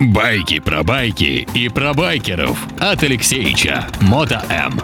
[0.00, 4.80] Байки про байки и про байкеров от Алексеича Мото М.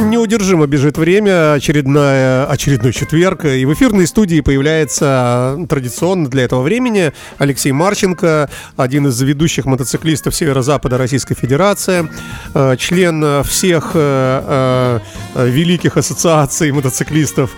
[0.00, 7.12] Неудержимо бежит время, очередная, очередной четверг, и в эфирной студии появляется традиционно для этого времени
[7.36, 12.08] Алексей Марченко, один из ведущих мотоциклистов Северо-Запада Российской Федерации,
[12.54, 15.00] э, член всех э,
[15.34, 17.50] э, великих ассоциаций мотоциклистов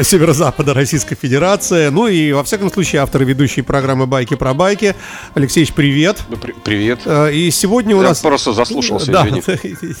[0.00, 1.88] Северо-Запада Российской Федерации.
[1.88, 4.94] Ну и, во всяком случае, автор и ведущий программы «Байки про байки».
[5.34, 6.18] Алексеевич, привет.
[6.64, 7.00] Привет.
[7.32, 8.20] И сегодня у я нас...
[8.20, 9.42] просто заслушался, да, извини.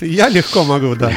[0.00, 1.12] Я легко могу, да,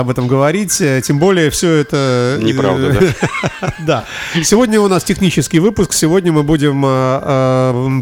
[0.00, 0.82] об этом говорить.
[1.04, 2.38] Тем более все это...
[2.40, 3.12] Неправда,
[3.60, 3.74] да?
[3.86, 4.04] Да.
[4.42, 5.92] Сегодня у нас технический выпуск.
[5.92, 6.82] Сегодня мы будем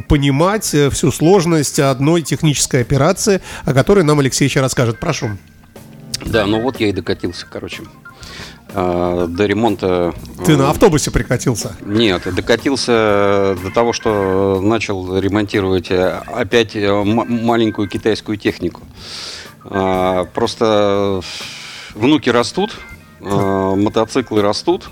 [0.04, 4.98] понимать всю сложность одной технической операции, о которой нам Алексей еще расскажет.
[5.00, 5.30] Прошу.
[6.24, 7.82] Да, ну вот я и докатился, короче.
[8.76, 10.14] А, до ремонта...
[10.44, 11.76] Ты на автобусе прикатился?
[11.84, 18.82] Нет, докатился до того, что начал ремонтировать э, опять э, маленькую китайскую технику.
[19.64, 21.20] А, просто
[21.94, 22.76] внуки растут,
[23.20, 24.90] а, мотоциклы растут.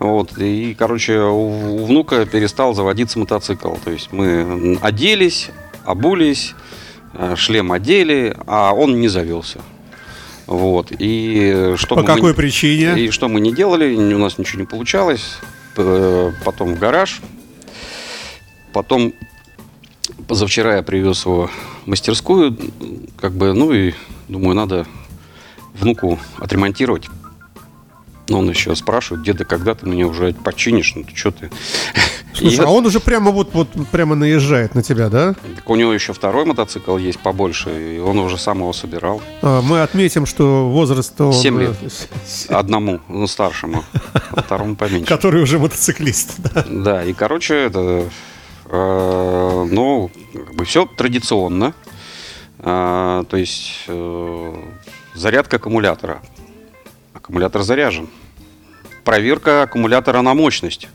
[0.00, 3.74] Вот, и, короче, у внука перестал заводиться мотоцикл.
[3.84, 5.50] То есть мы оделись,
[5.84, 6.54] обулись,
[7.36, 9.60] шлем одели, а он не завелся.
[10.46, 10.92] Вот.
[10.98, 12.98] И что По какой мы, причине?
[12.98, 15.36] И что мы не делали, у нас ничего не получалось.
[15.74, 17.20] Потом в гараж.
[18.72, 19.12] Потом
[20.26, 21.50] позавчера я привез его
[21.84, 22.56] в мастерскую.
[23.16, 23.94] Как бы, ну и
[24.28, 24.86] думаю, надо
[25.74, 27.06] внуку отремонтировать.
[28.32, 30.94] Но он еще спрашивает, деда, когда ты мне уже починишь?
[30.94, 31.50] Ну, ты что ты?
[32.34, 35.34] Слушай, а он уже прямо вот, вот прямо наезжает на тебя, да?
[35.34, 39.20] Так у него еще второй мотоцикл есть побольше, и он уже сам его собирал.
[39.42, 41.20] А, мы отметим, что возраст...
[41.20, 41.34] Он...
[41.34, 41.76] 7 лет.
[42.48, 43.84] Одному, ну, старшему,
[44.30, 45.04] а второму поменьше.
[45.04, 46.64] Который уже мотоциклист, да.
[46.70, 48.08] Да, и, короче, это...
[48.64, 51.74] Э, ну, как бы все традиционно.
[52.60, 54.54] Э, то есть э,
[55.14, 56.22] зарядка аккумулятора.
[57.12, 58.08] Аккумулятор заряжен.
[59.04, 60.88] Проверка аккумулятора на мощность.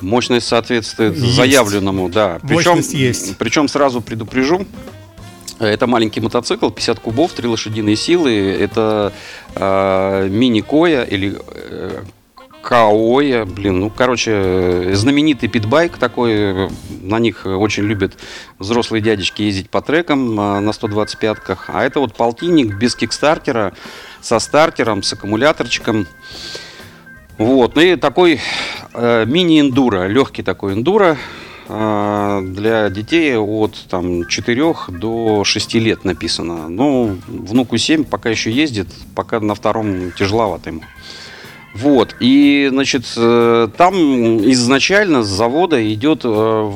[0.00, 1.34] Мощность соответствует есть.
[1.34, 2.38] заявленному, да.
[2.42, 3.36] Причем, Мощность есть.
[3.38, 4.66] Причем сразу предупрежу,
[5.58, 8.32] это маленький мотоцикл, 50 кубов, 3 лошадиные силы.
[8.32, 9.12] Это
[9.54, 12.02] э, мини-коя или э,
[12.66, 16.68] Каоя, блин, ну, короче, знаменитый питбайк такой,
[17.00, 18.14] на них очень любят
[18.58, 23.72] взрослые дядечки ездить по трекам на 125-ках, а это вот полтинник без кикстартера,
[24.20, 26.08] со стартером, с аккумуляторчиком,
[27.38, 28.40] вот, ну и такой
[28.94, 31.18] э, мини-эндуро, легкий такой эндуро,
[31.68, 36.68] э, для детей от там, 4 до 6 лет написано.
[36.68, 40.82] Ну, внуку 7 пока еще ездит, пока на втором тяжеловато ему.
[41.76, 43.94] Вот, и, значит, э, там
[44.50, 46.72] изначально с завода идет э,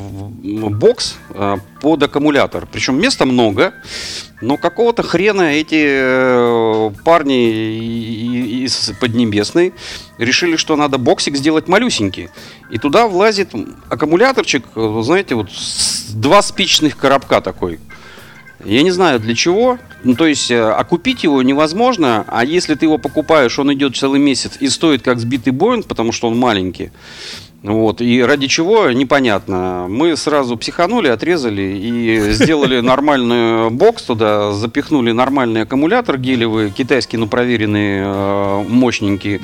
[0.68, 2.68] бокс э, под аккумулятор.
[2.70, 3.72] Причем места много,
[4.42, 9.72] но какого-то хрена эти парни из Поднебесной
[10.18, 12.28] решили, что надо боксик сделать малюсенький.
[12.70, 13.54] И туда влазит
[13.88, 15.48] аккумуляторчик, знаете, вот
[16.10, 17.80] два спичных коробка такой.
[18.64, 19.78] Я не знаю для чего.
[20.02, 24.20] Ну, то есть, а купить его невозможно, а если ты его покупаешь, он идет целый
[24.20, 26.90] месяц и стоит как сбитый Боинг, потому что он маленький.
[27.62, 29.86] Вот, и ради чего, непонятно.
[29.86, 37.26] Мы сразу психанули, отрезали и сделали нормальный бокс туда, запихнули нормальный аккумулятор гелевый, китайский, но
[37.26, 39.40] проверенный, э, мощненький.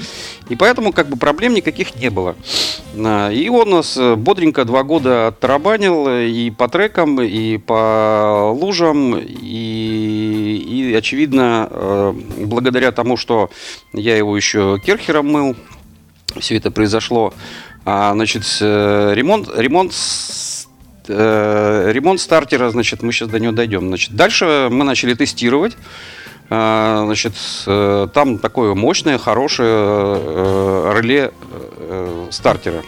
[0.48, 2.36] И поэтому как бы проблем никаких не было.
[2.94, 10.94] И он нас бодренько два года оттарабанил и по трекам, и по лужам, и, и
[10.94, 12.14] очевидно, э,
[12.46, 13.50] благодаря тому, что
[13.92, 15.56] я его еще керхером мыл,
[16.40, 17.34] все это произошло.
[17.84, 19.92] А, значит, э, ремонт, ремонт,
[21.08, 23.88] э, ремонт стартера, значит, мы сейчас до него дойдем.
[23.88, 25.76] Значит, дальше мы начали тестировать.
[26.48, 27.34] А, значит,
[27.66, 31.32] э, там такое мощное, хорошее реле
[32.30, 32.82] стартера.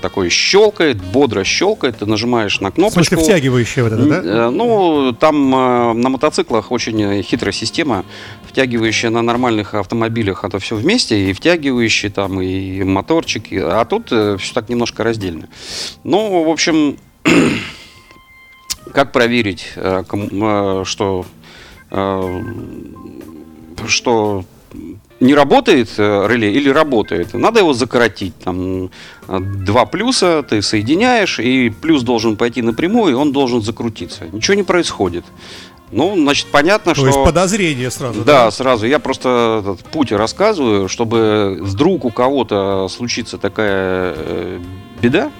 [0.00, 3.00] Такое щелкает, бодро щелкает, ты нажимаешь на кнопочку.
[3.00, 4.50] В смысле, втягивающее вот это, да?
[4.50, 8.04] Ну, там на мотоциклах очень хитрая система,
[8.46, 14.54] втягивающая на нормальных автомобилях, это все вместе, и втягивающие там, и моторчики, а тут все
[14.54, 15.48] так немножко раздельно.
[16.04, 16.98] Ну, в общем,
[18.92, 19.72] как проверить,
[20.84, 21.24] что
[23.86, 24.44] что
[25.20, 28.34] не работает реле или работает, надо его закоротить.
[28.38, 28.90] Там
[29.28, 34.24] два плюса ты соединяешь, и плюс должен пойти напрямую, и он должен закрутиться.
[34.32, 35.24] Ничего не происходит.
[35.92, 37.02] Ну, значит, понятно, То что...
[37.02, 38.24] То есть подозрение сразу.
[38.24, 38.86] Да, да, сразу.
[38.86, 44.60] Я просто этот путь рассказываю, чтобы вдруг у кого-то случится такая э,
[45.02, 45.30] беда,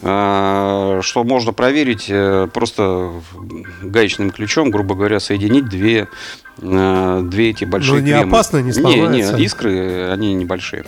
[0.00, 3.10] что можно проверить э, просто
[3.82, 6.08] гаечным ключом, грубо говоря, соединить две,
[6.60, 8.28] э, две эти большие Но не кремы.
[8.28, 9.36] опасно, не Не, сломается?
[9.36, 10.84] не, искры, они небольшие.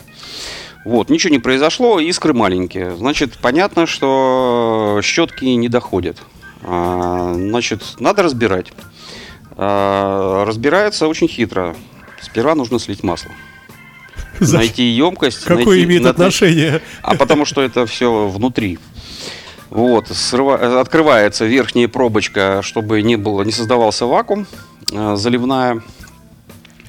[0.85, 2.97] Вот, ничего не произошло, искры маленькие.
[2.97, 6.17] Значит, понятно, что щетки не доходят.
[6.63, 8.73] А, Значит, надо разбирать.
[9.57, 11.75] А, Разбирается очень хитро.
[12.21, 13.31] Сперва нужно слить масло.
[14.39, 15.45] За- Найти емкость.
[15.45, 16.81] Какое найти- имеет на- отношение?
[17.03, 18.79] а потому что это все внутри.
[19.71, 24.47] Вот, срыва- открывается верхняя пробочка, чтобы не было, не создавался вакуум,
[24.93, 25.81] э, заливная.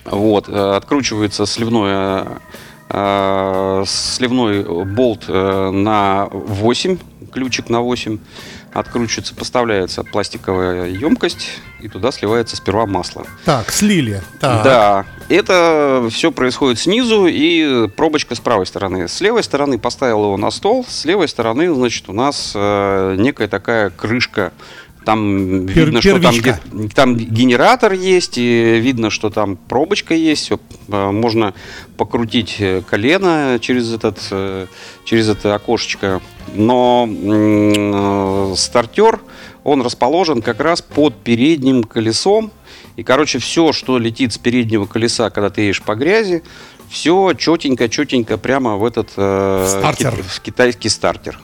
[0.05, 2.41] Вот, э, откручивается сливное,
[2.89, 6.97] э, сливной болт э, на 8,
[7.31, 8.17] ключик на 8.
[8.73, 13.25] Откручивается, поставляется пластиковая емкость, и туда сливается сперва масло.
[13.43, 14.21] Так, слили.
[14.39, 14.63] Так.
[14.63, 19.07] Да, это все происходит снизу и пробочка с правой стороны.
[19.07, 23.47] С левой стороны поставил его на стол, с левой стороны, значит, у нас э, некая
[23.47, 24.53] такая крышка.
[25.05, 26.59] Там Пер- видно, что там, первичка.
[26.93, 30.43] там генератор есть, и видно, что там пробочка есть.
[30.45, 30.59] всё,
[30.89, 31.53] э, можно
[31.97, 34.67] покрутить э, колено через, этот, э,
[35.03, 36.21] через это окошечко.
[36.53, 39.21] Но э, стартер,
[39.63, 42.51] он расположен как раз под передним колесом.
[42.95, 46.43] И, короче, все, что летит с переднего колеса, когда ты едешь по грязи,
[46.89, 50.15] все четенько-четенько прямо в этот э, Стартер.
[50.15, 51.39] ки- в китайский стартер.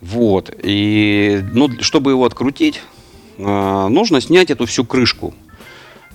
[0.00, 0.54] Вот.
[0.62, 2.82] И ну, чтобы его открутить,
[3.38, 5.34] э, нужно снять эту всю крышку.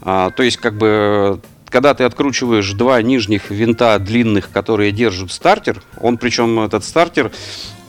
[0.01, 1.39] А, то есть, как бы,
[1.69, 7.31] когда ты откручиваешь два нижних винта длинных, которые держат стартер, он причем этот стартер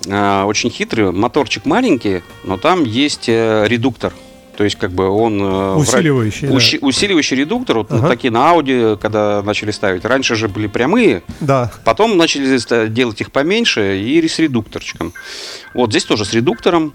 [0.06, 4.12] э, очень хитрый, моторчик маленький, но там есть э, редуктор.
[4.56, 5.40] То есть, как бы он...
[5.42, 6.54] э, Усиливающий, да.
[6.54, 8.08] Ущи- усиливающий редуктор, вот Ага.
[8.08, 10.04] такие на Audi, когда начали ставить.
[10.04, 11.70] Раньше же были прямые, Да.
[11.84, 15.12] Потом начали делать их поменьше и с редукторчиком.
[15.74, 16.92] Вот здесь тоже с редуктором.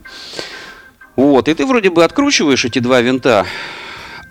[1.15, 3.45] Вот, и ты вроде бы откручиваешь эти два винта,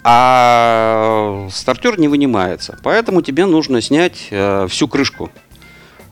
[0.05, 2.79] а стартер не вынимается.
[2.85, 5.31] Поэтому тебе нужно снять э, всю крышку.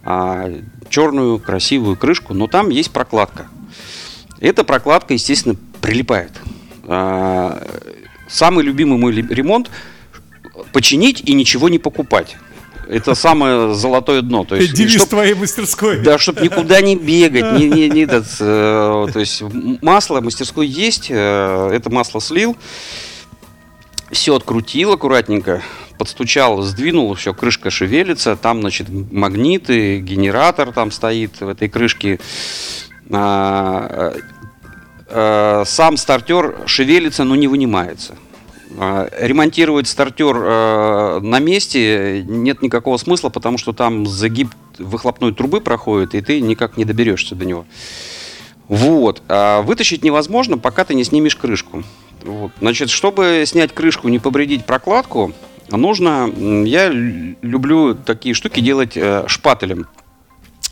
[0.02, 0.50] А,
[0.90, 3.46] черную, красивую крышку, но там есть прокладка.
[4.40, 6.32] Эта прокладка, естественно, прилипает.
[6.86, 7.62] А,
[8.28, 9.70] самый любимый мой ремонт
[10.72, 12.36] починить и ничего не покупать.
[12.88, 14.44] Это самое золотое дно.
[14.44, 16.00] То есть, Девиз чтоб- твоей мастерской.
[16.00, 19.42] да, чтобы никуда не бегать, не, не, не этот, э, то есть
[19.80, 22.56] масло мастерской есть, э, это масло слил,
[24.10, 25.62] все открутил аккуратненько,
[25.98, 32.20] подстучал, сдвинул, все, крышка шевелится, там, значит, магниты, генератор там стоит в этой крышке.
[33.10, 34.14] А,
[35.66, 38.16] сам стартер шевелится, но не вынимается.
[38.78, 45.60] А, Ремонтировать стартер э, на месте нет никакого смысла, потому что там загиб выхлопной трубы
[45.60, 47.66] проходит, и ты никак не доберешься до него.
[48.68, 49.22] Вот.
[49.28, 51.84] А вытащить невозможно, пока ты не снимешь крышку.
[52.24, 52.50] Вот.
[52.60, 55.32] Значит, чтобы снять крышку, не повредить прокладку,
[55.70, 56.30] нужно...
[56.64, 59.84] Я лю- люблю такие штуки делать э, шпателем э,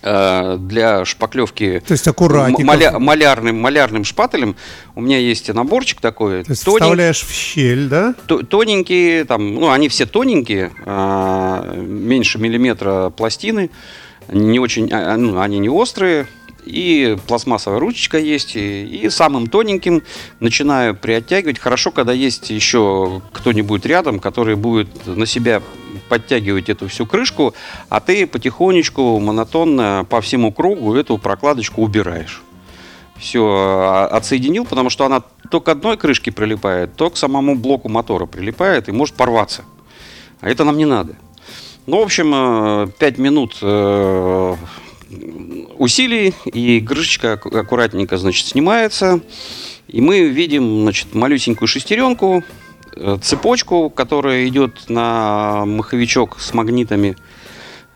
[0.03, 2.63] для шпаклевки То есть аккуратненько.
[2.65, 4.57] маля- малярным, малярным шпателем.
[4.95, 6.43] У меня есть наборчик такой.
[6.45, 6.83] То есть тоненький.
[6.85, 8.15] вставляешь в щель, да?
[8.27, 13.71] То- тоненькие, там, ну, они все тоненькие, а, меньше миллиметра пластины,
[14.29, 16.27] не очень, а, а, ну, они не острые,
[16.65, 20.03] и пластмассовая ручечка есть, и, и самым тоненьким
[20.41, 21.59] начинаю приоттягивать.
[21.59, 25.61] Хорошо, когда есть еще кто-нибудь рядом, который будет на себя
[26.09, 27.55] подтягивать эту всю крышку,
[27.89, 32.43] а ты потихонечку, монотонно по всему кругу эту прокладочку убираешь
[33.23, 38.27] все отсоединил, потому что она то к одной крышке прилипает, то к самому блоку мотора
[38.27, 39.65] прилипает и может порваться.
[40.41, 41.17] А это нам не надо.
[41.87, 44.57] Ну, в общем, 5 минут э,
[45.79, 49.21] усилий, и крышечка аккуратненько, значит, снимается.
[49.89, 52.62] И мы видим, значит, малюсенькую шестеренку, э,
[53.23, 57.17] цепочку, которая идет на маховичок с магнитами.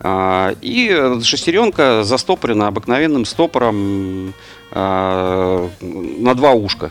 [0.00, 4.35] А, И шестеренка застопорена обыкновенным стопором
[4.71, 6.91] а, на два ушка.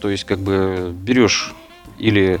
[0.00, 1.54] То есть, как бы берешь
[1.98, 2.40] или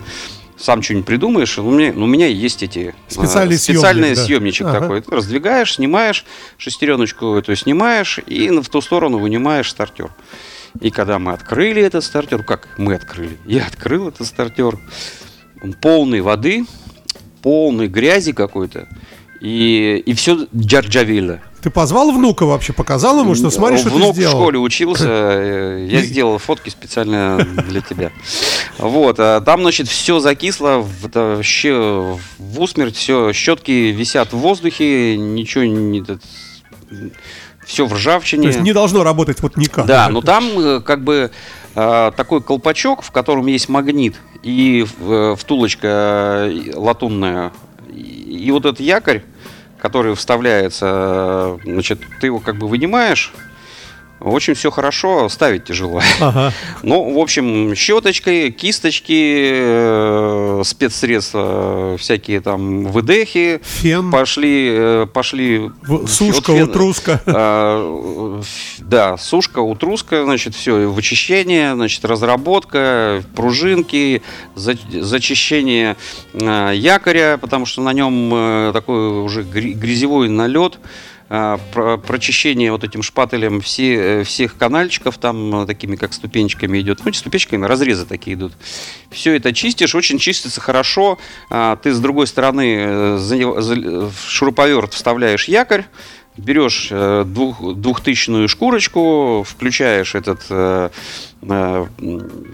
[0.58, 1.58] сам что-нибудь придумаешь.
[1.58, 4.24] У меня, у меня есть эти а, Специальный специальный съемник, да.
[4.24, 4.80] съемничек Ага.
[4.80, 5.00] такой.
[5.00, 6.24] Ты раздвигаешь, снимаешь
[6.58, 10.10] шестереночку эту снимаешь и в ту сторону вынимаешь стартер.
[10.80, 13.38] И когда мы открыли этот стартер, как мы открыли?
[13.46, 14.78] Я открыл этот стартер,
[15.62, 16.64] он полный воды,
[17.42, 18.88] полный грязи какой-то,
[19.40, 21.40] и, и все джарджавило.
[21.62, 24.36] Ты позвал внука вообще, показал ему, что смотри, что Внук ты сделал?
[24.36, 27.36] в школе учился, э, я сделал фотки специально
[27.68, 28.12] для тебя.
[28.78, 35.64] Вот, а там, значит, все закисло, вообще в усмерть, все, щетки висят в воздухе, ничего
[35.64, 36.04] не...
[37.68, 38.44] все в ржавчине.
[38.44, 39.84] То есть не должно работать вот никак.
[39.84, 41.30] Да, но там э, как бы
[41.74, 47.52] э, такой колпачок, в котором есть магнит и э, втулочка латунная.
[47.94, 49.22] И, вот этот якорь,
[49.78, 53.34] который вставляется, значит, ты его как бы вынимаешь,
[54.20, 56.00] очень все хорошо, ставить тяжело.
[56.20, 56.52] Ага.
[56.82, 63.60] Ну, в общем, щеточки, кисточки, э, спецсредства, всякие там выдехи.
[63.62, 64.10] Фен.
[64.10, 65.70] Пошли, э, пошли.
[65.82, 67.20] В- Сушка, фен- утруска.
[67.26, 74.22] ф- Да, сушка, утруска, значит, все, вычищение, значит, разработка, пружинки,
[74.54, 75.96] за- зачищение
[76.34, 80.78] а, якоря, потому что на нем э, такой уже грязевой налет,
[81.28, 87.10] прочищение вот этим шпателем все, э, всех канальчиков, там э, такими как ступенечками идет, ну,
[87.10, 88.54] не ступенечками, разрезы такие идут.
[89.10, 91.18] Все это чистишь, очень чистится хорошо.
[91.50, 95.84] А, Ты с другой стороны э, в шуруповерт вставляешь якорь,
[96.38, 100.88] берешь э, двух, двухтысячную шкурочку, включаешь этот э,
[101.42, 101.86] э,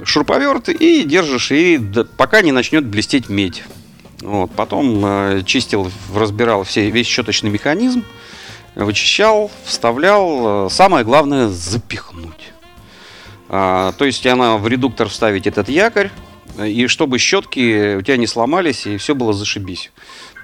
[0.05, 1.81] шуруповерт и держишь, и
[2.17, 3.63] пока не начнет блестеть медь.
[4.21, 8.05] Вот, потом э, чистил, разбирал все, весь щеточный механизм,
[8.75, 10.67] вычищал, вставлял.
[10.67, 12.53] Э, Самое главное запихнуть.
[13.49, 16.11] А, то есть она в редуктор вставить этот якорь,
[16.63, 19.91] и чтобы щетки у тебя не сломались, и все было зашибись.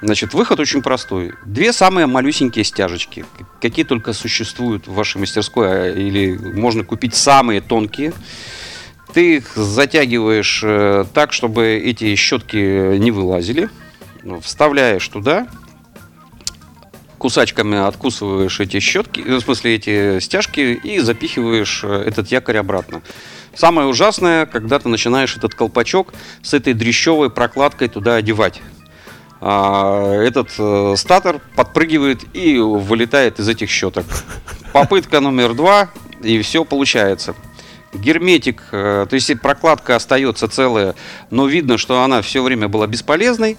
[0.03, 1.35] Значит, выход очень простой.
[1.45, 3.25] Две самые малюсенькие стяжечки,
[3.61, 8.13] какие только существуют в вашей мастерской, а, или можно купить самые тонкие.
[9.13, 13.69] Ты их затягиваешь э, так, чтобы эти щетки не вылазили.
[14.41, 15.49] Вставляешь туда,
[17.21, 23.03] кусачками откусываешь эти щетки, э, в смысле эти стяжки и запихиваешь э, этот якорь обратно.
[23.55, 28.63] Самое ужасное, когда ты начинаешь этот колпачок с этой дрещевой прокладкой туда одевать.
[29.43, 34.07] А, этот э, статор подпрыгивает и вылетает из этих щеток.
[34.73, 35.91] Попытка номер два,
[36.23, 37.35] и все получается.
[37.93, 40.95] Герметик, то есть прокладка остается целая,
[41.31, 43.59] но видно, что она все время была бесполезной.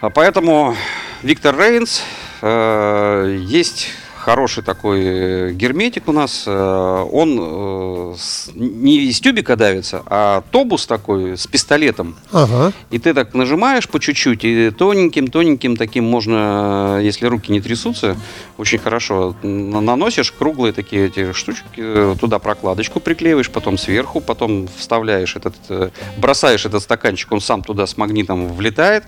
[0.00, 0.74] А поэтому
[1.22, 2.02] Виктор Рейнс
[2.42, 3.88] э, есть
[4.26, 6.44] хороший такой э, герметик у нас.
[6.48, 8.14] э, он э,
[8.56, 12.16] не из тюбика давится, а тобус такой с пистолетом.
[12.32, 12.72] Ага.
[12.90, 18.16] И ты так нажимаешь по чуть-чуть, и тоненьким-тоненьким таким можно, если руки не трясутся,
[18.58, 25.92] очень хорошо наносишь круглые такие эти штучки, туда прокладочку приклеиваешь, потом сверху, потом вставляешь этот,
[26.18, 29.04] бросаешь этот стаканчик, он сам туда с магнитом влетает,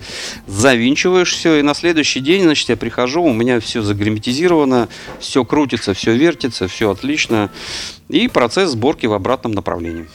[0.47, 4.87] завинчиваешь все, и на следующий день, значит, я прихожу, у меня все загерметизировано,
[5.19, 7.49] все крутится, все вертится, все отлично,
[8.09, 10.07] и процесс сборки в обратном направлении.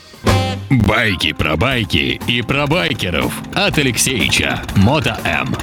[0.69, 4.61] Байки про байки и про байкеров от Алексеича.
[4.75, 5.55] Мото М.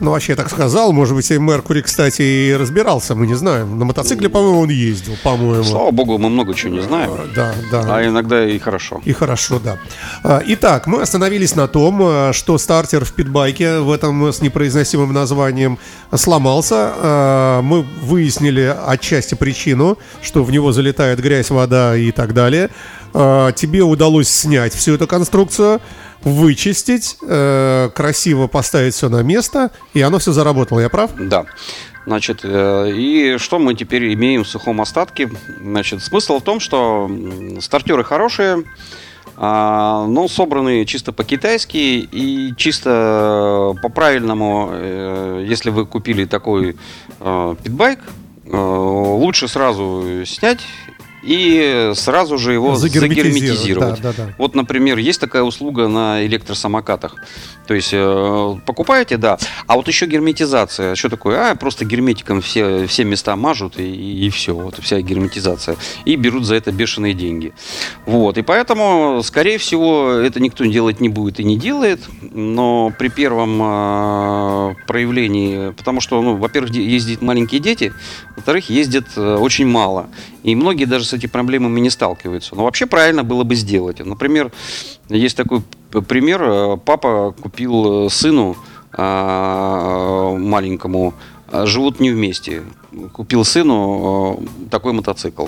[0.00, 0.92] Ну, вообще, я так сказал.
[0.92, 3.78] Может быть, и Меркури, кстати, и разбирался, мы не знаем.
[3.78, 5.62] На мотоцикле, по-моему, он ездил, по-моему.
[5.64, 7.96] Слава богу, мы много чего не знаем, Да, да.
[7.96, 9.00] а иногда и хорошо.
[9.04, 9.76] И хорошо, да.
[10.24, 15.12] А, Итак, мы остановились на том, а, что стартер в питбайке в этом с непроизносимым
[15.12, 15.78] названием
[16.14, 16.92] сломался.
[16.96, 22.70] А, Мы выяснили отчасти причину, что в него залетает грязь, вода и так далее.
[23.12, 25.80] А, Тебе удалось снять всю эту конструкцию,
[26.22, 31.10] вычистить, э, красиво поставить все на место, и оно все заработало, я прав?
[31.18, 31.46] Да.
[32.06, 35.30] Значит, э, и что мы теперь имеем в сухом остатке?
[35.62, 37.10] Значит, смысл в том, что
[37.60, 38.64] стартеры хорошие,
[39.36, 44.70] а, но собраны чисто по-китайски и чисто по-правильному.
[44.72, 46.76] э, Если вы купили такой
[47.18, 48.00] питбайк,
[48.46, 50.60] лучше сразу снять
[51.22, 54.34] и сразу же его Загерметизировать, да, да, да.
[54.38, 57.16] Вот, например, есть такая услуга на электросамокатах.
[57.66, 59.38] То есть э, покупаете, да.
[59.66, 60.94] А вот еще герметизация.
[60.96, 61.50] Что такое?
[61.50, 64.54] А, просто герметиком все, все места мажут и, все.
[64.54, 65.76] Вот вся герметизация.
[66.04, 67.52] И берут за это бешеные деньги.
[68.06, 68.38] Вот.
[68.38, 72.00] И поэтому, скорее всего, это никто делать не будет и не делает.
[72.32, 77.92] Но при первом э, проявлении, потому что, ну, во-первых, ездят маленькие дети,
[78.34, 80.08] во-вторых, ездят э, очень мало.
[80.42, 82.54] И многие даже с этими проблемами не сталкиваются.
[82.54, 84.04] Но вообще правильно было бы сделать.
[84.04, 84.50] Например,
[85.08, 85.62] есть такой
[86.06, 86.42] пример.
[86.42, 88.56] э, Папа купил э, сыну
[88.92, 91.14] а, маленькому,
[91.48, 92.62] а, живут не вместе.
[93.12, 95.46] Купил сыну э, такой мотоцикл.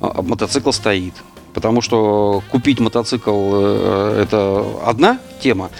[0.00, 1.14] А Мотоцикл стоит.
[1.52, 5.70] Потому что купить мотоцикл это одна тема,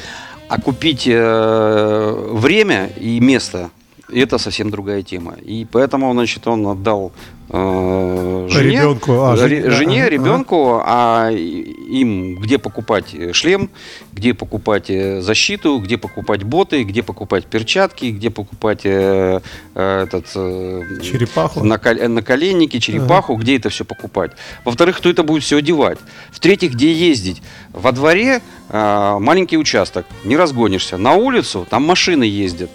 [0.48, 3.70] а купить время и место
[4.12, 5.34] это совсем другая тема.
[5.42, 7.12] И поэтому, значит, он отдал
[7.48, 13.70] э, жене, Ребенку, а, ре- жене, ага, ребенку, а им где покупать шлем,
[14.12, 19.40] где покупать э, защиту, где покупать боты, где покупать перчатки, где покупать э,
[19.74, 21.60] э, этот э, Черепаху.
[21.64, 24.32] накол- наколенники, черепаху, где это все покупать.
[24.64, 25.98] Во-вторых, кто это будет все одевать.
[26.30, 27.42] В-третьих, где ездить.
[27.72, 30.96] Во дворе э, маленький участок, не разгонишься.
[30.96, 32.70] На улицу там машины ездят.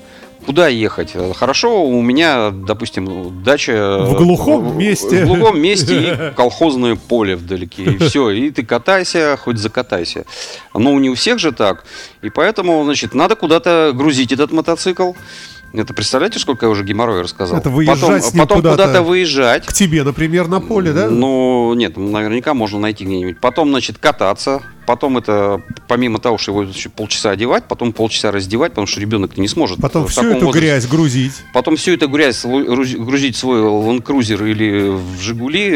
[0.46, 1.14] Куда ехать?
[1.36, 4.00] Хорошо, у меня, допустим, дача...
[4.02, 5.26] В глухом месте.
[5.26, 7.84] В глухом месте и колхозное поле вдалеке.
[7.84, 8.30] И все.
[8.30, 10.26] И ты катайся, хоть закатайся.
[10.74, 11.86] Но не у всех же так.
[12.22, 15.14] И поэтому, значит, надо куда-то грузить этот мотоцикл.
[15.74, 17.58] Это представляете, сколько я уже геморроя рассказал?
[17.58, 19.66] Это выезжать потом с ним потом куда-то куда-то выезжать.
[19.66, 21.10] К тебе, например, на поле, да?
[21.10, 23.40] Ну, нет, наверняка можно найти где-нибудь.
[23.40, 24.62] Потом, значит, кататься.
[24.86, 29.38] Потом это, помимо того, что его еще полчаса одевать, потом полчаса раздевать, потому что ребенок
[29.38, 29.80] не сможет.
[29.82, 30.60] Потом в всю эту возрасте.
[30.60, 31.34] грязь грузить.
[31.54, 33.62] Потом всю эту грязь грузить в свой
[34.00, 35.70] Cruiser или в Жигули,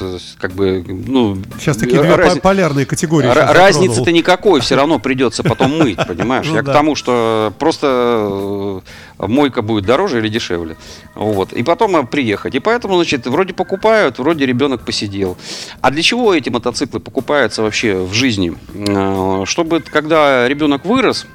[0.00, 1.38] э, как бы, ну...
[1.58, 3.28] Сейчас такие две раз- по- полярные категории.
[3.28, 6.46] Разницы-то никакой, все равно придется потом мыть, понимаешь?
[6.48, 8.80] Ну Я к тому, что просто
[9.18, 10.76] э, мойка будет дороже или дешевле.
[11.14, 11.52] Вот.
[11.52, 12.54] И потом э, приехать.
[12.54, 15.36] И поэтому, значит, вроде покупают, вроде ребенок посидел.
[15.80, 18.49] А для чего эти мотоциклы покупаются вообще в жизни?
[18.74, 21.26] Э, Чтобы, когда ребенок вырос,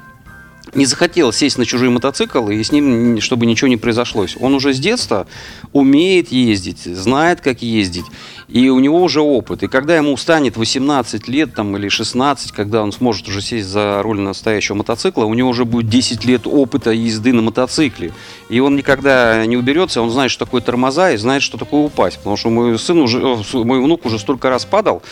[0.74, 4.26] не захотел сесть на чужой мотоцикл, и с ним, чтобы ничего не произошло.
[4.40, 5.26] Он уже с детства
[5.72, 8.04] умеет ездить, знает, как ездить,
[8.48, 9.62] и у него уже опыт.
[9.64, 14.00] И когда ему станет 18 лет там, или 16, когда он сможет уже сесть за
[14.02, 18.12] руль настоящего мотоцикла, у него уже будет 10 лет опыта езды на мотоцикле.
[18.48, 22.18] И он никогда не уберется, он знает, что такое тормоза, и знает, что такое упасть.
[22.18, 25.02] Потому что мой сын уже, с- мой внук уже столько раз падал,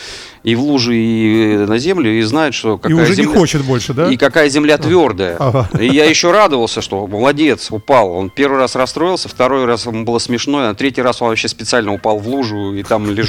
[0.43, 3.63] и в лужи, и на землю, и знает, что И какая уже не земля- хочет
[3.65, 4.09] больше, да?
[4.11, 5.35] и какая земля твердая.
[5.39, 5.69] Ага.
[5.79, 8.11] И я еще радовался, что молодец, упал.
[8.11, 11.91] Он первый раз расстроился, второй раз ему было смешно, а третий раз он вообще специально
[11.93, 13.24] упал в лужу и там лежал.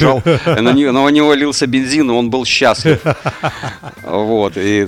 [0.47, 3.01] И на него, лился бензин, и он был счастлив.
[4.03, 4.57] Вот.
[4.57, 4.87] И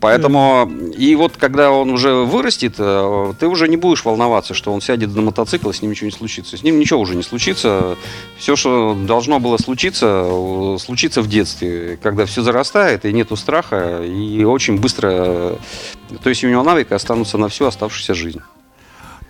[0.00, 4.80] Поэтому, и вот когда он уже вырастет, э, ты уже не будешь волноваться, что он
[4.80, 6.56] сядет на мотоцикл, и с ним ничего не случится.
[6.56, 7.96] С ним ничего уже не случится.
[8.38, 14.02] Все, что должно было случиться, э, случится в детстве, когда все зарастает, и нету страха,
[14.02, 15.10] и очень быстро...
[15.12, 15.56] э,
[16.22, 18.40] То есть у него навыки останутся на всю оставшуюся жизнь.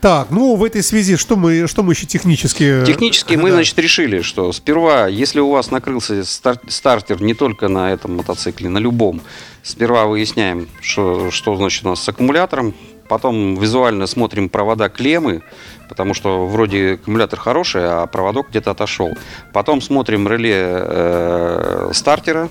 [0.01, 2.85] Так, ну в этой связи что мы, что мы еще технически...
[2.87, 3.57] Технически мы, Да.
[3.57, 8.71] значит, решили, что сперва, если у вас накрылся стар- стартер не только на этом мотоцикле,
[8.71, 9.21] на любом,
[9.63, 12.75] сперва выясняем, что, что значит у нас с аккумулятором,
[13.09, 15.43] потом визуально смотрим провода клеммы,
[15.89, 19.11] потому что вроде аккумулятор хороший, а проводок где-то отошел.
[19.53, 22.49] Потом смотрим реле э, стартера,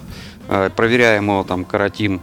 [0.49, 2.21] э, проверяем его, там, коротим.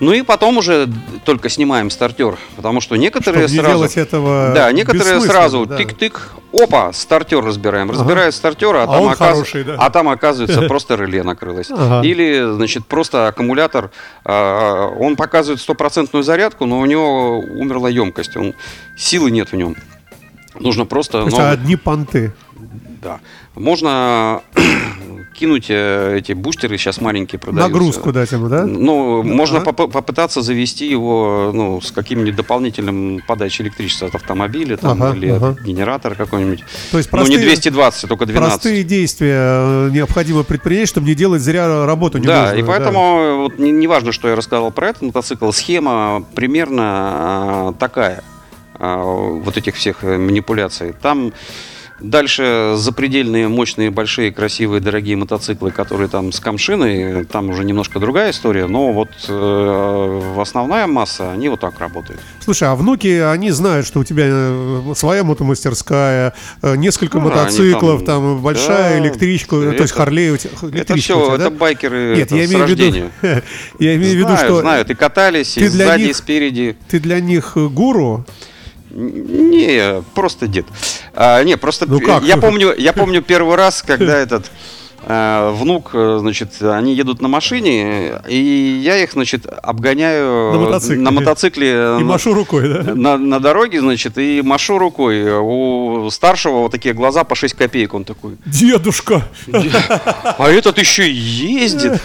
[0.00, 0.88] Ну и потом уже
[1.24, 3.78] только снимаем стартер, потому что некоторые Чтобы не сразу...
[3.78, 5.76] делать этого Да, некоторые сразу да.
[5.76, 6.20] тык-тык,
[6.52, 7.90] опа, стартер разбираем.
[7.90, 9.74] Разбирают стартер, а, А там, оказ- хороший, да.
[9.76, 11.70] а там оказывается просто реле накрылось.
[11.72, 12.06] Ага.
[12.06, 13.90] Или, значит, просто аккумулятор,
[14.24, 18.54] а, он показывает стопроцентную зарядку, но у него умерла емкость, он,
[18.96, 19.74] силы нет в нем.
[20.60, 21.18] Нужно просто...
[21.22, 22.32] То есть новый- одни понты.
[23.02, 23.18] да.
[23.56, 24.42] Можно
[25.38, 27.68] кинуть э, эти бустеры, сейчас маленькие продаются.
[27.72, 28.66] Нагрузку дать ему, да?
[28.66, 29.72] Ну, можно ага.
[29.72, 35.28] поп- попытаться завести его ну, с каким-нибудь дополнительным подачей электричества от автомобиля там, Ага, или
[35.30, 35.50] ага.
[35.50, 36.64] от генератора какой-нибудь.
[36.90, 38.50] То есть ну, не простые- 220, а только 12.
[38.52, 43.70] Простые действия э, необходимо предпринять, чтобы не делать зря работу Да, и поэтому вот, не,
[43.70, 48.22] не важно, что я рассказал про этот мотоцикл, схема примерно а, такая,
[48.74, 50.94] а, вот этих всех э, манипуляций.
[51.00, 51.32] Там
[52.00, 58.30] дальше запредельные, мощные, большие, красивые, дорогие мотоциклы, которые там с камшиной, там уже немножко другая
[58.30, 62.20] история, но вот э, основная масса, они вот так работают.
[62.40, 68.04] Слушай, а внуки, они знают, что у тебя э, своя мотомастерская, э, несколько Ну мотоциклов,
[68.04, 71.44] там, там- большая да, электричка, то есть это- Харлей у тебя, Это все, тебя, это
[71.44, 71.50] да?
[71.50, 73.10] байкеры Нет, это я с имею в виду, рождения.
[73.78, 76.76] я имею в виду, знаю, что знают, и катались, ты и сзади, них- и спереди.
[76.88, 78.24] ты для них гуру,
[78.90, 80.66] Не, просто дед.
[81.14, 82.22] А, не, просто Ну как?
[82.22, 84.50] я помню, я помню первый раз, когда этот
[85.06, 90.98] э, внук, э, значит, они едут на машине, и я их, значит, обгоняю На мотоцикле.
[90.98, 92.94] на мотоцикле и на- машу рукой, да?
[92.94, 95.38] на, на дороге, значит, и машу рукой.
[95.40, 98.36] У старшего вот такие глаза по 6 копеек, он такой.
[98.46, 99.22] Дедушка!
[100.38, 102.00] А этот еще и ездит.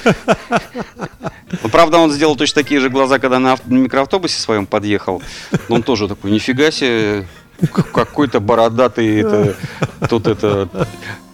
[1.61, 5.21] Ну, правда, он сделал точно такие же глаза, когда на, авто- на микроавтобусе своем подъехал.
[5.69, 7.27] Но он тоже такой, нифига себе,
[7.93, 9.55] какой-то бородатый, это,
[10.09, 10.67] тут это,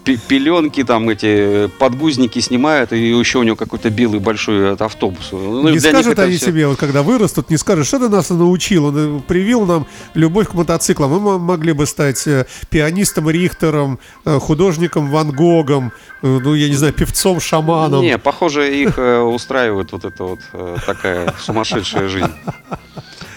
[0.03, 5.29] пеленки, там эти подгузники снимают, и еще у него какой-то белый большой автобус.
[5.31, 6.47] Ну, не скажут они все...
[6.47, 10.49] себе, вот когда вырастут, не скажут, что ты нас научил, он э, привил нам любовь
[10.49, 11.12] к мотоциклам.
[11.12, 16.93] Мы могли бы стать э, пианистом Рихтером, э, художником Ван Гогом, ну, я не знаю,
[16.93, 18.01] певцом, шаманом.
[18.01, 20.39] Не, похоже, их устраивает вот эта вот
[20.85, 22.31] такая сумасшедшая жизнь.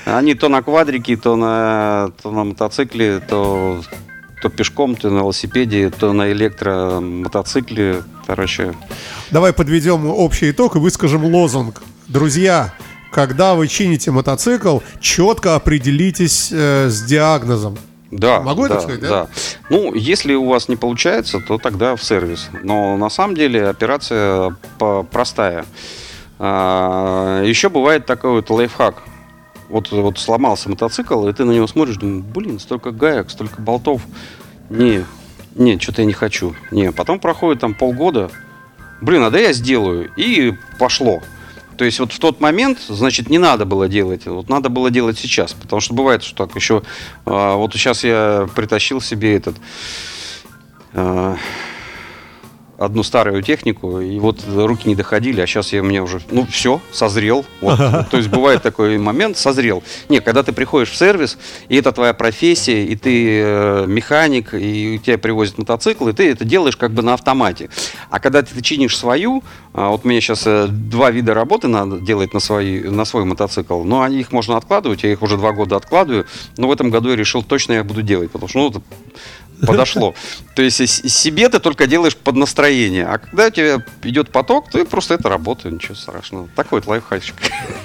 [0.04, 3.82] Они то на квадрике, то на, то на мотоцикле, то
[4.42, 8.02] то пешком, то на велосипеде, то на электромотоцикле.
[8.26, 8.74] Короче.
[9.30, 11.80] Давай подведем общий итог и выскажем лозунг.
[12.08, 12.74] Друзья,
[13.12, 17.78] когда вы чините мотоцикл, четко определитесь э, с диагнозом.
[18.10, 19.08] Да, Могу да, это сказать, да?
[19.08, 19.28] да?
[19.70, 22.50] Ну, если у вас не получается, то тогда в сервис.
[22.64, 24.56] Но на самом деле операция
[25.10, 25.64] простая.
[26.38, 29.02] А, еще бывает такой вот лайфхак.
[29.72, 34.02] Вот, вот сломался мотоцикл, и ты на него смотришь, думаешь, блин, столько гаек, столько болтов.
[34.68, 35.06] Не,
[35.54, 36.54] не, что-то я не хочу.
[36.70, 38.30] Не, потом проходит там полгода,
[39.00, 40.10] блин, а да я сделаю.
[40.14, 41.22] И пошло.
[41.78, 44.26] То есть вот в тот момент, значит, не надо было делать.
[44.26, 45.54] Вот надо было делать сейчас.
[45.54, 46.82] Потому что бывает, что так еще...
[47.24, 49.56] А, вот сейчас я притащил себе этот...
[50.92, 51.38] А,
[52.84, 56.80] одну старую технику, и вот руки не доходили, а сейчас я мне уже, ну, все,
[56.92, 57.44] созрел.
[57.60, 57.78] Вот.
[58.10, 59.82] То есть бывает такой момент, созрел.
[60.08, 65.00] Не, когда ты приходишь в сервис, и это твоя профессия, и ты э, механик, и
[65.04, 67.70] тебя привозят мотоцикл, и ты это делаешь как бы на автомате.
[68.10, 69.42] А когда ты чинишь свою,
[69.72, 73.82] а вот мне сейчас э, два вида работы надо делать на, свои, на свой мотоцикл,
[73.82, 77.10] но они, их можно откладывать, я их уже два года откладываю, но в этом году
[77.10, 78.82] я решил, точно я буду делать, потому что ну,
[79.66, 80.14] подошло.
[80.54, 84.84] То есть себе ты только делаешь под настроение, а когда у тебя идет поток, ты
[84.84, 86.48] просто это работает, ничего страшного.
[86.54, 87.34] Такой вот лайфхачик.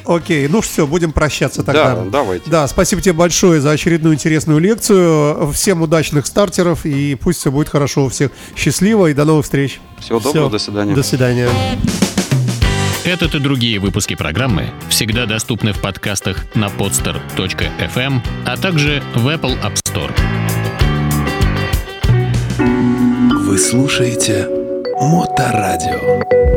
[0.05, 1.95] Окей, ну что, будем прощаться тогда.
[1.95, 2.49] Да, давайте.
[2.49, 5.51] Да, спасибо тебе большое за очередную интересную лекцию.
[5.51, 8.31] Всем удачных стартеров и пусть все будет хорошо у всех.
[8.55, 9.79] Счастливо и до новых встреч.
[9.99, 10.95] Всего доброго, до свидания.
[10.95, 11.49] До свидания.
[13.07, 19.57] Этот и другие выпуски программы всегда доступны в подкастах на podster.fm, а также в Apple
[19.63, 20.56] App Store.
[23.57, 24.47] Вы слушаете
[25.01, 26.56] Моторадио.